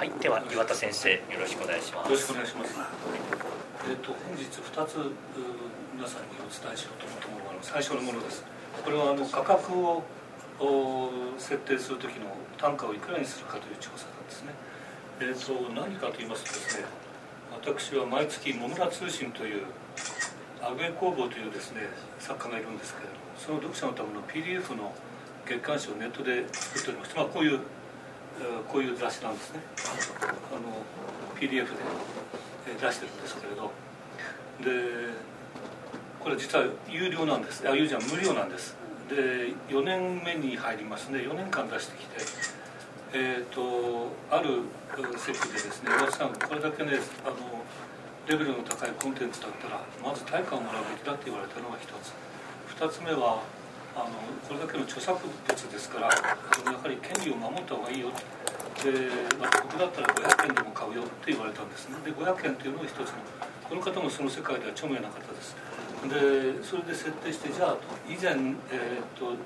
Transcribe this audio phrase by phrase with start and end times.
[0.00, 0.10] はい。
[0.18, 2.08] では岩田先生よろしくお願いします。
[2.08, 2.72] よろしくお願いします。
[3.84, 4.96] えっ、と本日2つ
[5.92, 8.42] 皆さんにお伝えしようと思ったものが最初のものです。
[8.80, 10.02] これはあの価格を
[11.36, 14.56] 設定する時の単価をいくらにするかという調査なんですね。
[15.20, 16.88] えっ、と何かと言いますとですね
[17.52, 19.66] 私は毎月野村通信という
[20.64, 21.84] アグエ工房というですね
[22.18, 24.94] 作家がいるんですけれどもその読者のための PDF の
[25.44, 27.60] 月刊誌をネットで作っておりまして、まあ、こういう
[28.68, 29.60] こういう雑誌なんですね。
[30.22, 30.84] あの
[31.38, 31.74] PDF で
[32.80, 33.70] 出してるんですけれど。
[34.60, 35.30] で
[36.20, 37.66] これ実は有料なんです。
[37.66, 38.76] あ有じゃん無料なんです。
[39.08, 42.14] で4年目に入りますね4年間出してきて
[43.12, 44.62] えっ、ー、とある
[45.18, 46.92] 席でですね岩田さんこれだけね
[47.26, 47.36] あの
[48.28, 52.14] レベルの高いコンテンツだったらまず対価をもらうべきだって言われたのが一つ。
[52.68, 53.42] 二つ目は
[53.96, 54.06] あの
[54.46, 58.08] これだけの著作物ですからやはり権利を守った方がいいよ
[58.82, 61.96] で、まあ、僕だったら500円でも買うよって言われたんですね。
[62.04, 63.20] で500円っていうのが一つの
[63.68, 65.54] この方もその世界では著名な方です。
[66.08, 67.76] でそれで設定してじゃあ
[68.08, 68.32] 以前、
[68.72, 69.36] えー、っと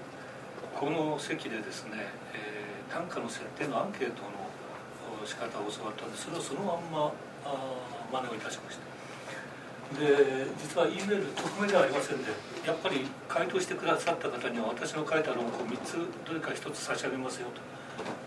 [0.78, 7.12] この席でですね、えー、単価の設定のアンケートの仕方を教わったんでそれをそのまんま
[7.44, 7.52] あ
[8.12, 8.93] 真似をいたしました。
[9.94, 12.30] で実は E メール匿名ではありませんで
[12.66, 17.60] やっぱり回答してくださった方には私の書いた論考3つどれか1つ差し上げますよと。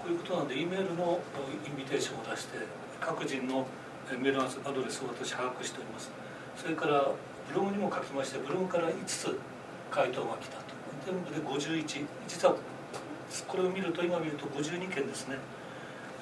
[0.02, 1.20] こういうことなんで E メールの
[1.66, 2.58] インビテーションを出して
[3.02, 3.68] 各人の
[4.10, 6.10] メールアドレスを私把握しております。
[6.56, 7.12] それから
[7.52, 9.38] ブログにも書きましてブログから5つ
[9.92, 10.76] 回答が来たと。
[11.06, 12.56] 全部で51実は
[13.48, 15.38] これを見ると今見ると52件ですね。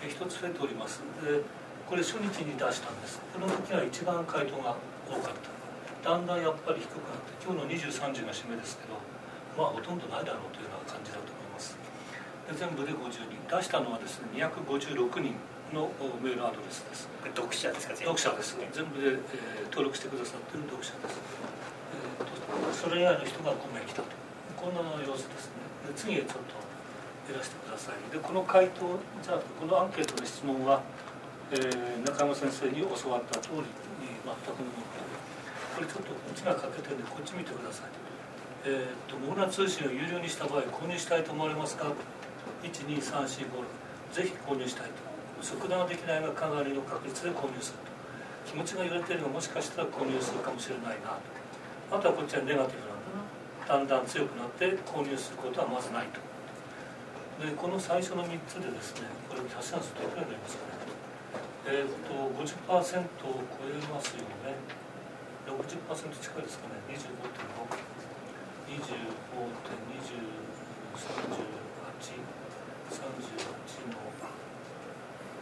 [0.01, 1.01] 1つ増えております。
[1.23, 1.41] で
[1.87, 3.21] これ初日に出したんです。
[3.31, 4.75] この時は一番回答が
[5.09, 5.33] 多かっ
[6.03, 6.09] た。
[6.09, 8.93] だんだんやっぱり低くなって今日の23時が締めですけど
[9.57, 11.77] まあほとんどないだろうというような感じだと思います。
[12.45, 13.41] で全部で50人。
[13.49, 15.33] 出したのはですね256人
[15.73, 15.89] の
[16.21, 17.09] メールアドレスです。
[17.33, 21.17] 読者ですか読者です、全部で、えー、登録してくださっている読者です、
[22.21, 24.13] えーと、それ以外の人が5名来たと。
[24.61, 25.65] こんな様子ですね。
[25.89, 26.57] で次へちょっと
[27.33, 27.97] いらしてください。
[28.13, 28.85] でこの回答
[29.21, 30.81] じゃあこのアンケートの質問は、
[31.51, 33.65] えー、中山先生に教わった通りに
[34.25, 34.89] 全くのもの
[35.75, 37.89] これちょっとこっちが欠けてるんでこっち見てください。
[38.65, 41.93] えー、っとモグラ通信を有料にした場合購入したいと思われますか
[42.63, 43.45] ？12345
[44.15, 44.97] ぜひ購入したいと。
[45.41, 47.93] 即断はできないがかなりの確率で購入すると。
[48.49, 51.19] 気持ちが揺れているがもしかしたら購入するかもしれないな
[51.91, 51.97] と。
[51.97, 52.87] あとはこっちはネガティブ
[53.69, 53.85] なんだな。
[53.85, 56.21] だんだん強くなって購入することはまずないと。
[57.45, 60.84] でこの最初の3つでですねこれ足し算するといくらになりますかね？
[61.67, 64.53] えー、っと50%を超えますよね。
[65.49, 65.57] 60%
[66.21, 66.77] 近いですかね。
[66.93, 67.95] 25.5
[68.65, 68.85] 25.203838
[73.89, 73.97] の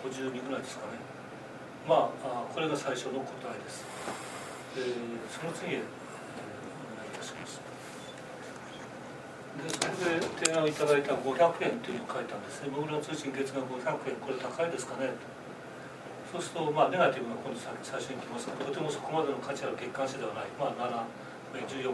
[0.03, 0.99] 52ぐらいですかね。
[1.87, 3.83] まあこれが最初の答えです、
[4.77, 4.85] えー、
[5.29, 7.59] その次へ、えー、お願いいたします。
[9.53, 12.69] でそれで提案いただいた500円というのを書いたんですね。
[12.69, 15.11] モグラ通信月額500円これ高いですかね。
[16.33, 21.05] そうすると、まあ、ネガティブな今度最初に来ますがとてもそこまでの価値ある月間誌ではない、まあ、
[21.53, 21.93] 714%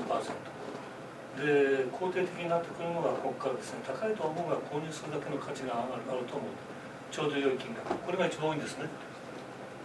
[1.35, 6.51] で肯定的になってくるのがここからですね高いと思うが購入するだけの価値があるあると思う。
[7.11, 7.95] ちょうど良い金額。
[7.99, 8.87] これが一番多いんですね。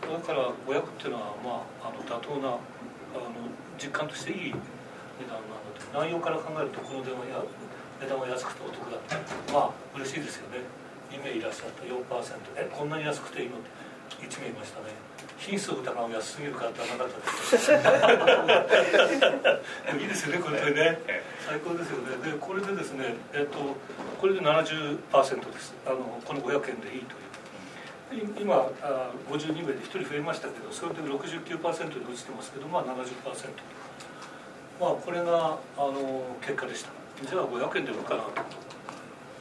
[0.02, 3.34] だから500っていうのは、まあ、あの妥当なあの
[3.78, 7.42] 実感としていい値段なので内容から考えるとこの電話や
[8.02, 9.16] 値段は安くてお得だって。
[9.52, 10.62] まあ嬉しいですよね。
[11.10, 11.82] 2名いらっしゃった。
[11.82, 11.98] 4%
[12.56, 13.83] えこんなに安くていいのって。
[14.20, 14.86] 1名いましたね。
[15.38, 17.72] 品質を疑う安すぎるから高かったです
[20.00, 20.98] いいですよねこれね。
[21.46, 22.16] 最高ですよね。
[22.32, 23.58] でこれでですねえっと
[24.20, 25.74] これで70%です。
[25.86, 27.14] あのこの500円でいいと
[28.14, 28.32] いう。
[28.40, 32.94] 今あ52名で1人増えましたけどそれで69%に落ちてますけどまあ70%
[34.80, 36.90] まあこれがあの結果でした。
[37.28, 38.30] じゃあ500円で売るかなと。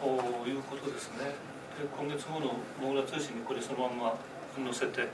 [0.03, 1.31] いうことですね。
[1.79, 4.15] で今月後のモグラ通信にこれそのまま
[4.61, 5.09] 載せて、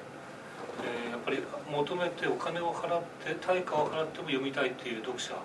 [0.83, 1.39] えー、やっぱり
[1.71, 5.35] 求めてお金を払って対価を払っても読みたいっていう読者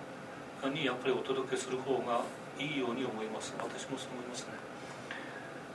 [0.71, 2.25] にやっぱりお届けする方が
[2.59, 3.55] いいように思います。
[3.59, 4.55] 私もそう思いますね、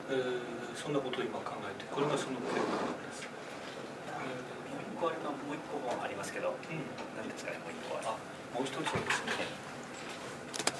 [0.09, 6.81] えー、そんなことを今考えてこれがその結果です、えー、もう一個あればもう一個もありますけど、うん、
[7.19, 8.15] 何ですかねもう一個は。
[8.15, 8.17] あ
[8.55, 9.45] もう一つはですね。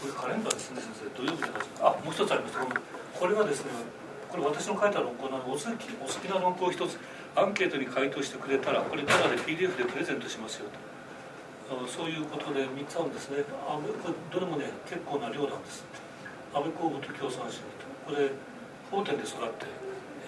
[0.01, 1.11] これカレンダーですね先生。
[1.13, 2.57] 土曜日で始めあもう一つあります。
[2.57, 3.71] これはですね
[4.29, 5.67] これ私の書いた論考なのお好き
[5.99, 6.97] お好きな論考を一つ
[7.35, 10.65] アンケートに回答してくれたらこれただで PDF でプレゼントしますよ
[11.69, 11.87] と。
[11.87, 13.43] そういうことで3つあるんですね。
[13.67, 15.85] あこれどれもね結構な量なんです。
[16.53, 17.85] 安倍公房と共産主義と。
[18.09, 18.31] これ
[18.89, 19.69] 法典で育って、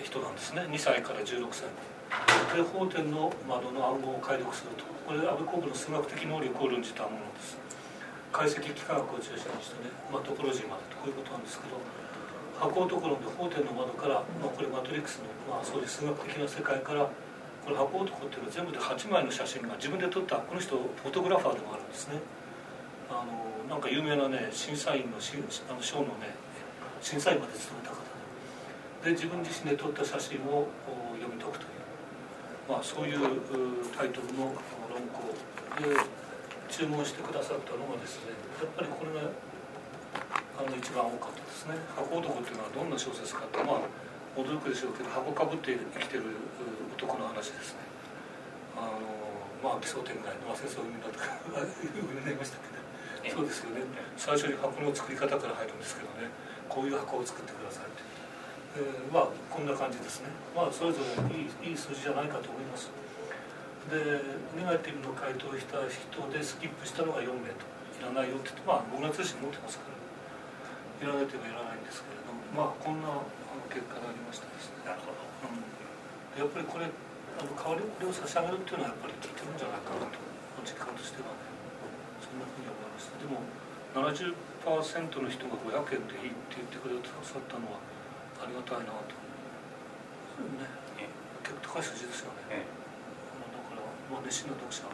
[0.04, 0.62] 人なんですね。
[0.70, 1.66] 2歳から16歳。
[2.56, 4.86] で法典の窓の暗号を解読すると。
[5.08, 7.58] これアブコブの数学的能力を論じたものです。
[8.32, 11.76] 解析幾何学を中心にしてね、まあ、トポロジーまでとこういうことなんですけど
[12.62, 17.10] 箱男論で法典の窓から、まあ、これマトリックスの、まあ、そういう数学的な世界から
[17.66, 22.22] これ箱男っていうのは全部で8枚の写真が自分で撮ったこの人フォトグラファーでもあるんですね。
[23.10, 26.38] あのなんか有名なね審査員のあの賞のね
[27.02, 27.98] 審査員まで務めた方
[29.04, 29.10] で。
[29.10, 30.70] で自分自身で撮った写真を
[31.18, 31.82] 読み解くという、
[32.70, 33.20] まあ、そういう
[33.98, 34.54] タイトルの
[34.86, 35.34] 論考。
[35.82, 35.98] で
[36.70, 38.32] 注文してくださったのがですね
[38.62, 39.28] やっぱりこれが
[40.58, 43.88] あの一番多かったですね「箱男」っていうのはどんな小説かってまあ
[44.36, 46.24] 驚くでしょうけど箱かぶって生きてる
[46.96, 47.84] 男の話ですね。
[48.76, 49.04] あの
[49.60, 51.28] まあ奇想天外の戦争を生んだとか
[52.26, 52.72] 言いましたけ
[53.30, 53.84] どそうですよね。
[54.18, 56.32] 最初に箱の作り方から入るんですけどね。
[56.70, 58.02] こういう箱を作ってくださいって、
[58.80, 60.32] えー、まあこんな感じですね。
[60.56, 62.90] まあそれぞれいいいい数字じゃないかと思います。
[63.92, 64.00] で
[64.56, 67.72] ネガティブの回答をした人でスキップしたのが4名と。
[68.02, 70.01] いらないよって言ってまあ僕の通信持ってますから
[71.02, 73.26] いらないといえばいらないんですけれどもまあこんなあの
[73.74, 74.86] 結果がありましたですね。
[74.86, 75.66] なるほど、うん、
[76.38, 80.22] やっぱりこれあの代わりを差し上げるっていうのはやっぱり効いてるんじゃないかなと
[80.62, 81.52] 実感としてはね。
[82.22, 83.18] そんなふうに思いました。
[83.18, 83.42] でも
[83.92, 84.32] 70%
[85.20, 87.82] の人が500円でいいって言ってくれてくださったのは
[88.40, 89.18] ありがたいなと。
[90.38, 90.70] ね。
[91.44, 92.64] 結構高い数字ですよね、
[94.08, 94.88] まあ、熱心な読者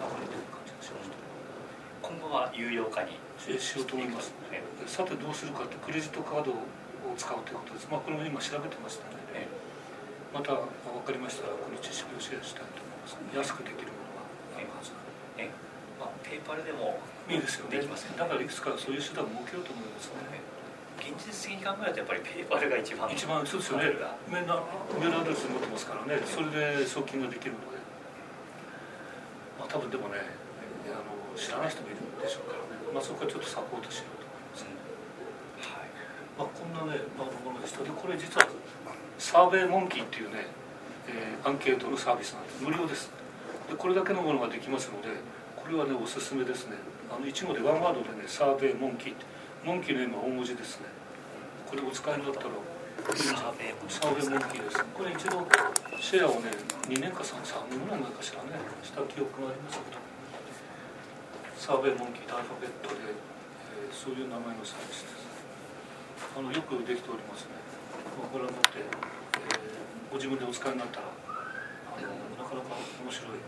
[0.00, 1.18] ばかりという感じがしました。
[2.00, 6.66] 今後は有料化にしようと思います、ね、さてどうするかってクレジットカードを
[7.16, 7.88] 使うということです。
[7.90, 9.48] まあこれも今調べてましたので、ね、
[10.34, 10.66] また分
[11.06, 13.54] かりましたらこの知識をシェアしたいと思います。
[13.54, 14.92] 安くできるものがあるはず
[15.38, 15.48] ね
[15.98, 17.78] まあ、ペーパルでもいいですよね。
[17.78, 18.18] できますよね。
[18.18, 20.38] だからいくつかそういう手段を設けようと思いますね。
[20.98, 23.96] 現実的に考えるとやっぱりペーパルが一番一番そうですよね。
[24.30, 24.62] メールア
[25.24, 26.20] ドレス持ってますからね。
[26.26, 27.78] それで送金ができるので。
[29.58, 30.22] まあ多分でもね
[30.90, 32.62] あの知らない人もいるでしょうから。
[32.62, 34.70] ね、まあ、そこはちょっとサポートしようと思います、ね、
[35.60, 35.90] はい。
[36.38, 37.82] まあ、こんなね、まあ、ものでした。
[37.82, 38.46] でこれ実は
[39.18, 40.46] サーベイモンキーっていうね、
[41.08, 42.62] えー、アンケートのサービスなんです。
[42.62, 43.10] 無料です。
[43.68, 45.08] でこれだけのものができますので
[45.56, 46.76] これはねおすすめですね。
[47.10, 49.24] あの一語でワンワードでねサーベイモンキーって。
[49.64, 50.86] モンキーの今大文字ですね。
[51.68, 52.48] これお使いになったら
[53.14, 55.46] サーベイモンキーですこれ一度
[56.00, 56.48] シェアをね
[56.88, 60.00] 2年か 3, 3年ぐらい前かしらねした記憶がありますけど
[61.58, 65.18] サーベイモンキーとアルファベットで、えー、そういう名前のサービスです。
[66.38, 67.58] あのよくできておりますね。
[68.30, 68.94] ご覧になって、えー、
[70.08, 71.18] ご自分でお使いになったらあ
[71.98, 72.06] の
[72.38, 73.42] なかなか面白い、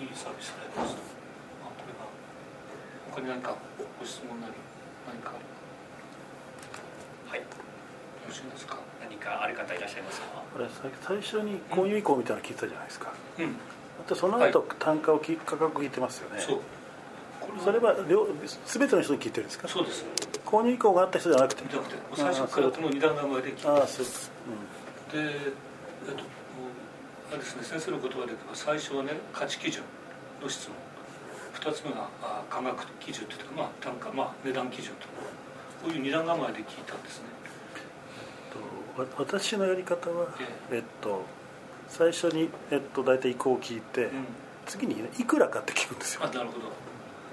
[0.00, 0.94] えー、いいサービスであります
[1.60, 2.06] まあ、これが
[3.10, 3.56] 他に何か
[3.98, 4.52] ご質問なり
[5.10, 5.42] 何かは
[7.36, 7.40] い。
[7.42, 7.46] よ
[8.26, 8.78] ろしいですか？
[9.02, 10.26] 何かある方いらっしゃいますか？
[10.54, 10.68] これ
[11.02, 13.54] 最初に購入意向みたいなの聞いたじゃないですか、うん、ま
[14.06, 16.40] たその後、単価をき価格聞いてますよね。
[16.40, 16.60] そう
[17.62, 18.26] それは両
[18.66, 19.68] 全ての人に聞いてるんですか？
[19.68, 20.04] そうです。
[20.44, 21.62] 購入意向があった人じゃなくて。
[21.64, 21.96] なくて。
[22.16, 24.30] 最初からこの二段構えで聞いてああそうです、
[25.12, 26.24] うん、で、えっと、
[27.30, 29.82] あれですね先生の言葉で最初はね価値基準
[30.42, 30.76] の質問。
[31.54, 35.06] 2つ目があ価格基準というか、まあ、単価、まあ、値段基準と。
[35.82, 37.26] こういう二段構えで聞いたんですね、
[38.98, 40.28] えっと、私のやり方は、
[40.72, 41.22] えっと、
[41.88, 44.10] 最初に、えっと、大体意向を聞いて、うん、
[44.66, 46.22] 次に、ね、いくらかって聞くんですよ。
[46.24, 46.66] あなるほど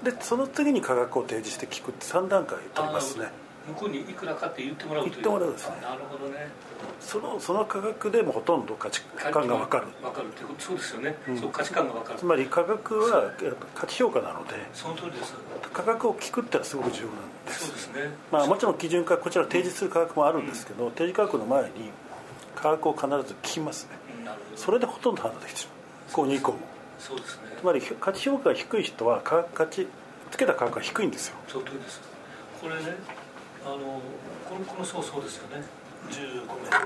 [0.02, 3.28] でその次に価格を提示して聞くって3段階取りますね。
[3.68, 5.76] 向こうにいくらかって言ってもらうと言ってもらうですね。
[5.82, 6.48] なるほどね。
[7.00, 9.86] そのその価格でもほとんど価値観が分かる。
[10.02, 12.18] 分かるってことそうですよね、うん、そう価値観が分かる。
[12.18, 13.32] つまり価格は
[13.74, 15.34] 価値評価なのでその通りです。
[15.72, 17.16] 価格を聞くってのはすごく重要なん
[17.46, 17.66] です。
[17.66, 18.10] そうですね。
[18.32, 21.90] まあもちろん基準価こちら提示する価格もあるんですけど、うん、提示価格の前に
[22.56, 24.60] 価格を必ず聞きますね、うん、なるほど。
[24.60, 25.68] それでほとんど判断できてし
[26.16, 26.58] まう購入以降も
[26.98, 29.86] そうですねつまり価値評価が低い人は価値
[30.32, 31.36] つけた価格が低いんですよ。
[31.46, 32.00] その通りです。
[32.60, 32.80] これね
[33.64, 35.62] あのこのこの層そうですよね。
[36.10, 36.76] 15名。
[36.76, 36.80] あ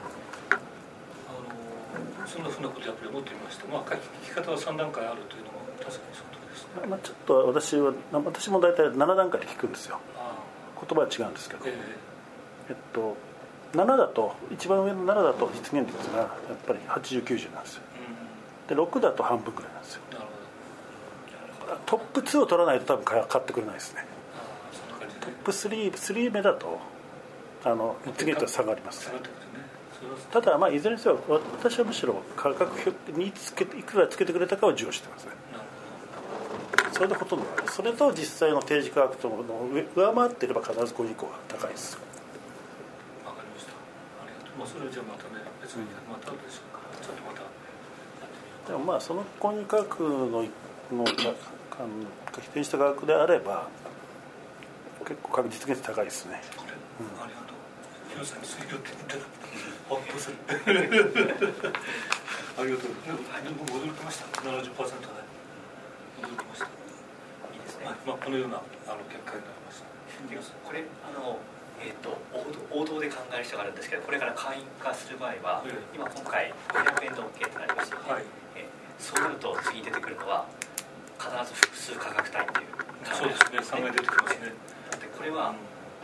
[2.21, 9.99] のそんなふうなことやっぱり思ってみましたまあ聞き方は3段階あるというのも確かにその通りですね、まあ、ちょっと私は私も大体7段階で聞くんですよ。
[10.79, 11.73] 言葉は違うんですけど、えー、
[12.69, 13.17] えっと
[13.73, 17.83] 7だと一番上の7だと実現率がやっぱり8090なんですよ、
[18.69, 20.03] うん、で6だと半分ぐらいなんですよ
[21.87, 24.05] トップ2を取らないと多分買ってくれないですね。
[25.21, 26.79] トップ33 3目だと
[27.65, 29.11] あの次と下がります。
[30.31, 35.31] ただまあいずれにせよ私はむしろ価格につけいくらつけてくれたかを重要してますね。
[36.93, 39.37] それでほとんどそれと実際の提示価格との
[39.95, 41.99] 上回っていれば必ず5以降は高いです。
[43.25, 43.73] わかりました。
[43.73, 46.81] ありがとう、まあ、それじゃあまたね別にまたでしょうか。
[47.01, 47.33] らちょっとま
[48.67, 50.45] たでもまあその購入価格の
[50.93, 51.05] の
[51.85, 53.69] が否定した価格であれば
[55.07, 56.43] 結構確実率高いですね。
[57.21, 57.57] ありがとう。
[58.11, 59.07] ヒロさんに水量って言
[60.19, 60.37] する
[62.59, 62.91] ありがとう。
[63.07, 63.19] でも
[63.67, 64.27] 僕驚きました。
[64.41, 64.67] 70%で。
[66.23, 66.65] 驚きました。
[66.65, 66.69] い
[67.55, 68.61] いですね、まあ、まあ、このようなあ
[68.97, 69.87] の結果になりました。
[70.65, 71.39] これあの
[71.79, 72.17] えーと、
[72.73, 78.25] 王道で考える人があるんですけどこれから会員化する場合は、え今今回500円で OK となりましたよね、はい、
[78.57, 78.65] え
[78.99, 80.66] そうなると次に出てくるのは必
[81.45, 84.53] ず複数価格帯っていうそうですね3枚出てきますね。
[85.01, 85.55] でこれは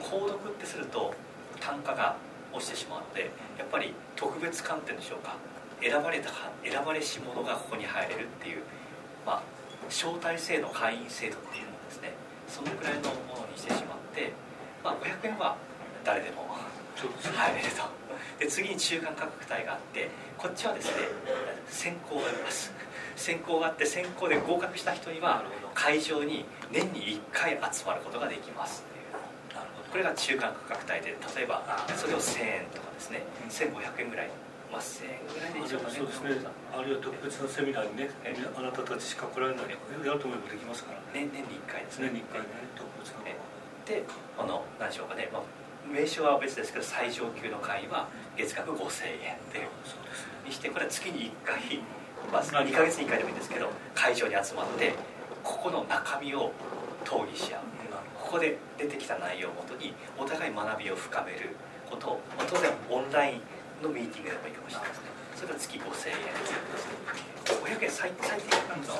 [0.01, 1.15] 購読ってすると
[1.61, 2.17] 単価が
[2.53, 5.37] 落ちてしまうのでやっぱり特別観点でしょうか。
[5.81, 6.31] 選ばれた
[6.63, 8.63] 選ばれし者がここに入れるっていう
[9.27, 9.43] まあ
[9.89, 12.15] 招待制の会員制度っていうのですね
[12.47, 14.33] そのくらいのものにしてしまって
[14.83, 15.57] まあ、500円は
[16.05, 16.47] 誰でも
[16.99, 17.83] 入れると
[18.39, 21.09] で次に中間価格帯があってこっちはですね
[21.69, 22.73] 選考があります。
[23.17, 28.85] 選考があって選考で合格した人には会場に年に1回集まることができます
[29.93, 31.63] これが中間価格帯で例えば
[31.95, 34.31] それを1000円とかですね1500円ぐらい。
[34.73, 36.49] まあ、1000円ぐらいでしょうかねそうですね。
[36.73, 38.09] あるいは特別なセミナーにね
[38.57, 39.77] あなたたちしか来られないや
[40.15, 41.29] ると思えばできますからね。
[41.29, 42.09] 年に1回ですね。
[42.09, 43.21] 年に1回ね特別な
[43.85, 44.05] で
[44.37, 45.43] この何でしょうかね、まあ、
[45.87, 49.69] 名称は別ですけど最上級の会員は月額5000円っていう
[50.47, 51.79] にしてこれは月に1回、
[52.33, 52.85] まあ、2か。
[52.85, 54.95] 月に1回でもいいんですけど会場に集まって
[55.43, 56.53] ここの中身を
[57.05, 57.61] 討議し合う。
[58.33, 61.51] ここで出てきた内容をもとにお互い学びを深める
[61.91, 62.13] こと。
[62.13, 63.43] を、まあ、当然オンライン
[63.83, 65.12] のミーティングでもいいかもしれないですね
[65.43, 66.23] それが月5000円。
[67.67, 68.95] 500円最最低価格の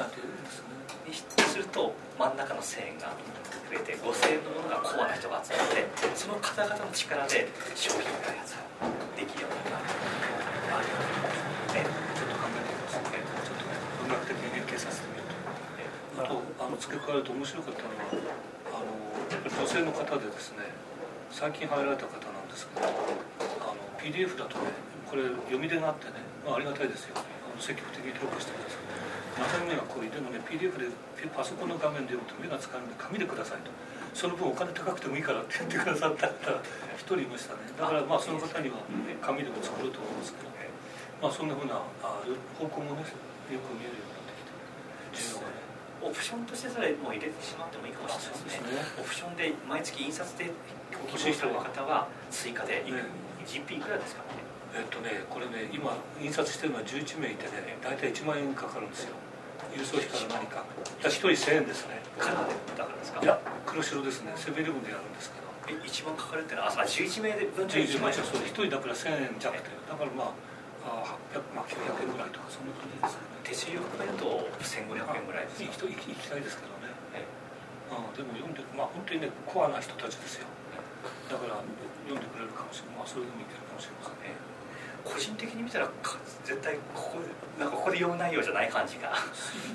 [1.07, 3.15] にすると真ん中の1000円が
[3.71, 5.87] 増えて5000円のものがコアな人が集まって
[6.19, 7.47] その方々の力で
[7.79, 9.87] 商品開発ができるようになる。
[11.79, 13.79] ね、ちょっと考えてみますねちょっとね。
[14.03, 16.27] 文学的に連携させてみると。
[16.27, 18.19] あとあの付け加えると面白かったのは
[18.75, 18.99] あの
[19.47, 20.75] 女性の方でですね
[21.31, 22.91] 最近入られた方なんですけど
[23.63, 27.15] あの PDF だとねこれ読み出があってね、まあ、ありがたいですよ。
[27.17, 30.91] あの積極的に評価してください中身が濃いでもね PDF で
[31.33, 33.71] パソコンの画面で読むと目が使うので紙でくださいと
[34.13, 36.61] その分お金高くてもいいからって言ってくださった方
[37.01, 37.65] 一人いましたね。
[37.79, 38.85] だからまあその方には
[39.25, 40.53] 紙でも作ろうと思いますけど、
[41.23, 42.21] まあそんなふうなあ
[42.61, 43.09] 方向もね
[43.49, 45.63] よく見えるようになってきて
[46.03, 50.51] オプションとしてそれもう入れてしまってもいいかもしれないですね、ね、オプションで毎月印刷で
[50.91, 53.07] ご希望される方は追加で、ね、
[53.47, 54.42] 人品いくらですかね
[54.75, 59.15] えっとねこれね今印刷してるのは11名いてね大体1万円かかるんですよ。
[59.73, 60.65] 郵送費から何か。
[61.01, 62.01] 1人1000円ですね。
[62.19, 63.21] カナダだからですか？
[63.23, 64.33] いや黒白ですね。
[64.37, 65.77] セブンイレブンでやるんですけど。
[65.81, 68.17] え一番かかるってのはあ11名で分11万円。
[68.21, 70.33] そう1人だから1000円弱でだからま
[70.85, 73.29] ああ800まあ900円ぐらいとかそんな感じですね。
[73.45, 75.85] 手数料含めると1500円ぐらいですか？
[75.85, 76.93] 行きたいですけどね。
[77.93, 80.49] あでも読んでまあ本当にねコアな人たちですよ。
[81.29, 81.61] だから
[82.09, 82.97] 読んでくれるかもしれない。
[83.01, 84.37] まあそれでもいけるかもしれませんね
[85.23, 85.89] 個人的に見たら
[86.45, 87.19] 絶対ここ
[87.55, 89.15] なんかここで読む内容じゃない感じが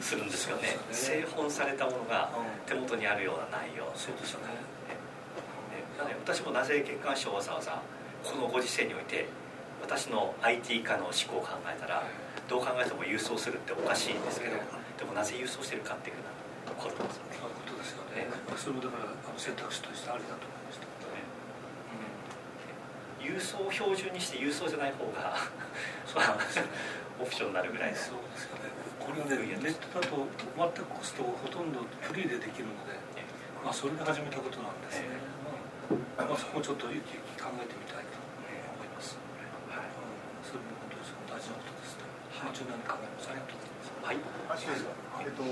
[0.01, 0.75] するんですよね。
[0.91, 2.29] 製本されたものが
[2.65, 3.87] 手元にあるような内容。
[3.95, 4.59] そうですよね。
[4.91, 6.19] ね。
[6.19, 7.79] 私もなぜ月刊誌をわざわざ
[8.25, 9.27] このご時世において
[9.81, 12.03] 私の IT 化の思考を考えたら
[12.49, 14.55] どう考えても郵送するっておかしいんですけど
[14.99, 16.23] でもなぜ郵送してるかっていうふう
[16.67, 17.39] なことですよね。
[17.39, 18.27] ことですよね。
[18.57, 20.56] それもだから選択肢としてありだと。
[23.27, 25.35] 郵送を標準にして郵送じゃない方が
[27.19, 28.71] オプションになるぐらいそうですよね。
[29.03, 32.95] これはねネットだと全くコストほとんどフリーでできるので、
[33.63, 35.19] まあ、それで始めたことなんですね、
[36.15, 37.15] まあ、そこをちょっと考えてみ
[37.87, 39.15] たいと思います、
[39.71, 39.87] はい、
[40.43, 42.03] それも本当に大事なことですね、
[42.35, 44.19] はい、柔軟に考えますありがとうござい。
[44.19, 45.43] ます、はい、えっと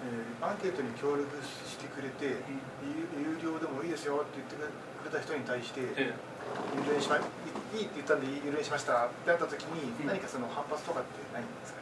[0.00, 6.29] えー、アンケートに協力してくれて、うん、有料でもいいですよって言ってくれた人に対して、ええ
[6.76, 11.80] 有料にしまいいって言ったんで有料にしましたってなった時に、何かその反発とかってないんですか？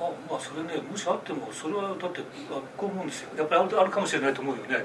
[0.00, 2.20] あ、まあそれねもしあってもそれはだって
[2.76, 3.30] こう思うんですよ。
[3.36, 4.84] やっぱりあるかもしれないと思うよね。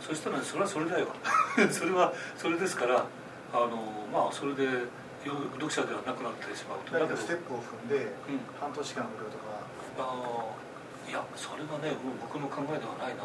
[0.00, 1.08] そしたら、ね、それはそれだよ。
[1.72, 3.04] それはそれですから
[3.52, 3.76] あの
[4.12, 4.66] まあそれで
[5.24, 6.92] 読者ではなくなってしまうと。
[6.92, 8.12] 何かステップを踏んで、
[8.60, 9.44] 半年間無料とか。
[9.98, 10.02] あ
[11.06, 13.24] あいやそれはねもう僕の考えではないな。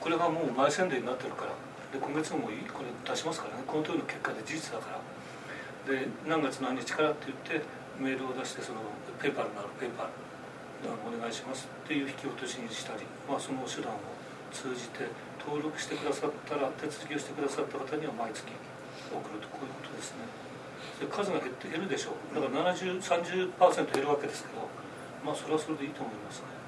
[0.00, 1.52] これがもう前宣伝になってるから
[1.96, 3.64] で今月もこれ出しますからね。
[3.64, 5.00] この通りの結果で事実だから。
[5.88, 7.64] で何月何日からって言って
[7.96, 8.84] メールを出してその
[9.22, 14.02] ペーパーならペーパーお願いしますっていう引き落としにしたり、まあ、その手段を
[14.52, 15.08] 通じて
[15.40, 18.44] 登録してくださったら手続きをしてくださった方には毎月
[19.08, 20.26] 送るとこういうことですね。
[21.00, 21.06] で。
[21.06, 22.34] 数が減って減るでしょう。
[22.34, 24.68] だから7030%減るわけですけど
[25.24, 26.65] まあそれはそれでいいと思いますね。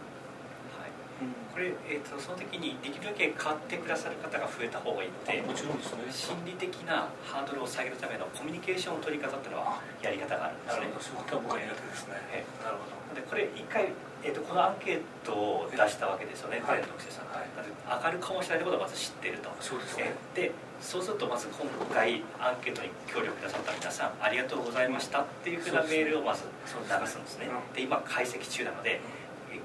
[1.52, 6.06] これ、えーと、その時にできるだけ買ってくださる方が増えた方がいいってもちろんですね。
[6.10, 11.18] 心理的なハードルを下げるためのコミュニケーションの取り方っていうのはやり方があるんですね。
[11.26, 13.20] そう僕は苦手ですね、えー、なるほど。
[13.20, 13.90] でこれ一回、
[14.22, 16.62] えーと、このアンケートを出したわけですよね。
[16.62, 19.50] 全読者さん、はい、上がるかもしれないことをまず知っていると。
[19.60, 27.50] そうですね、えー、でそうするとまず今回アンケートに協力くださった皆さんありがとうございましたっていうふうなメールをまず流すんですね。
[27.74, 29.00] で今解析中なので、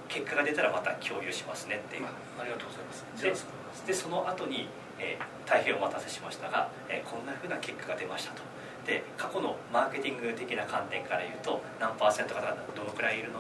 [0.08, 2.82] 結果が出たらまた共有しますねっていう、ありがとうござ
[3.28, 3.86] います。
[3.88, 4.68] でその後に、
[5.00, 8.44] えー、大変お待たせしましたが、えー、こんなふうな結果が出ましたと。
[8.86, 13.40] で過去のマーケティング的な観点から言うと何パーセント方がどのくらいいるの？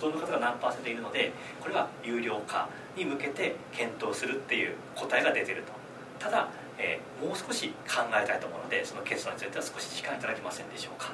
[0.00, 5.72] どの方が何パーセントいるのでこれは有料化に向けて検討するっていう答えが出てると。
[6.18, 11.10] ただ、えー、もう少し考えたいと思うのでその決算については少し時間いただけませんでしょうか。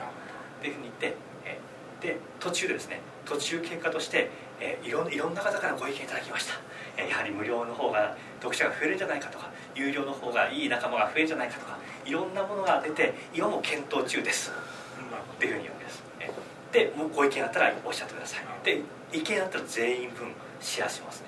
[0.60, 1.16] というふうに言って、
[1.46, 4.30] えー、で途中でですね途中経過として、
[4.60, 6.54] えー、いろいろんな方からご意見いただきました、
[6.96, 14.50] えー、やはり無料の方が読者が増えるんじゃないかとか有料の方がいい仲間が増えるんじゃないかとかいろんなものが出て今も検討中です。
[14.50, 18.44] っていうふうに言うんです、えー、でもうご意見あったらおっしゃってください。
[18.64, 21.26] で意見あったら全員分シェアしますね。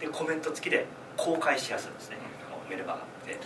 [0.00, 0.86] でコメント付きで
[1.16, 2.16] 公開シェアするんですね、
[2.68, 3.00] メルマガ。
[3.26, 3.38] で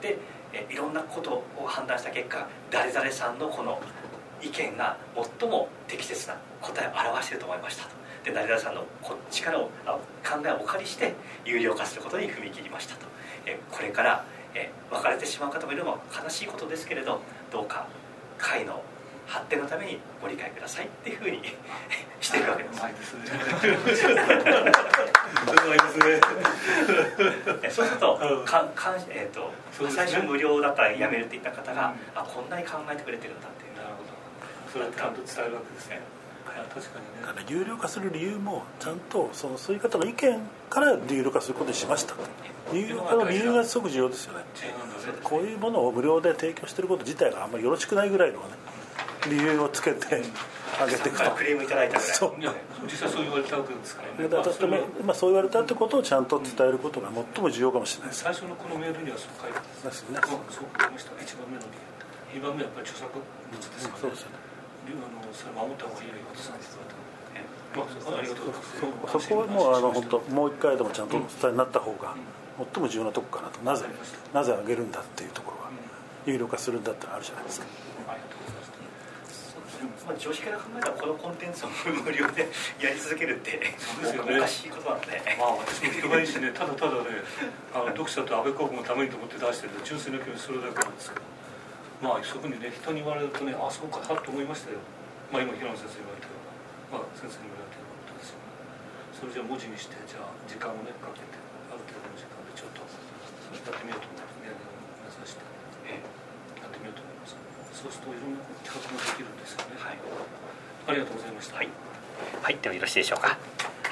[0.00, 0.18] で
[0.52, 3.80] えいろんなことを判断した結果誰々さんのこの
[4.42, 4.96] 意見が
[5.40, 7.90] 最も適切な答えを表していると思いましたと
[8.24, 8.84] で成田さんの
[9.30, 9.70] 力を考
[10.44, 13.06] えをお借りして有料化することに踏み切りましたと
[13.46, 14.24] えこれから
[14.54, 17.86] え別れてしまう方もいるのは悲しいことですけれどどうか
[18.38, 18.82] 会の
[19.30, 21.40] 発展のためにご理解くださいっていうふうに
[22.20, 22.80] してるわけです。
[22.80, 23.22] うまいですね。
[27.70, 29.52] そうすると、かかんえっ、ー、と、
[29.88, 33.76] 最初無料だからやめるって言った方が、あこんなに考えてくれてるんだっていう。
[33.76, 34.10] なるほど。
[34.72, 36.00] それはちゃんと伝えるわけですね。
[36.74, 37.26] 確かにね。
[37.26, 42.14] だから有料化する理由もちゃんとそのそういう方の意見から有料化することにしました
[42.72, 44.44] 有料化の理由がすごく重要ですよね。
[45.24, 48.44] こういうものを無料で提供していること自体があんまりよろしくないぐらいのね。
[49.28, 50.22] 理由をつけて
[50.80, 51.30] あげていくと。
[51.32, 52.34] クレームいただいたそう。
[52.84, 54.28] 実際そう言われたわけですからね。
[54.30, 58.22] だからまあ、そう言われたってことをちゃんと伝えることが最も重要かもしれないです。
[58.22, 60.18] 最初のこのメールにはそう書いてますね。
[60.24, 60.38] そう
[60.80, 61.12] 書きました。
[61.12, 61.66] 1番目の理
[62.34, 62.40] 由。
[62.40, 63.24] 2番目はやっぱり著作物
[63.58, 64.38] ですよね、そうですよね
[64.88, 66.10] あのそれ守った方がいい
[67.70, 72.16] そこはもうあの本当もう一回でもちゃんとお伝えになった方が
[72.74, 73.60] 最も重要なとこかなと。
[73.62, 73.86] なぜ
[74.34, 75.70] なぜ上げるんだっていうところは
[76.26, 77.66] 有料化するんだってあるじゃないですか。
[80.06, 81.68] まあ、女子から考えたらこのコンテンツを
[82.04, 82.48] 無料で
[82.82, 85.06] やり続けるってそうですよ、ね、おかしいことなんで、
[85.38, 87.24] まあ、私も人がいいしねただただね
[87.72, 91.22] あの読者と安倍公文のためにと思って出してる純粋な気持ちそれだけなんですけど
[92.00, 94.78] まあそういうふうにね人に言われるとねあそうかと思いましたよ。
[95.28, 96.36] まあ今平野先生言われたよう
[96.96, 98.40] な、まあ、先生に言われたようなことですよ。
[98.40, 98.48] ね
[99.12, 101.36] それじゃあ文字にしてじゃあ時間をねかけて
[101.68, 102.88] ある程度の時間でちょっとや
[103.60, 104.48] ってみようと思いますね
[105.04, 105.44] 目指して、
[105.92, 106.00] え
[106.64, 107.36] やってみようと思います。
[107.76, 111.56] そうするといろんな企画ができるんですよね、はい、ありがとうございました。
[111.60, 113.36] はい、はい、ではよろしいでしょうか。
[113.36, 113.38] は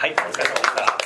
[0.07, 0.13] い。
[0.13, 0.81] お疲れ様でした。
[0.83, 0.99] はい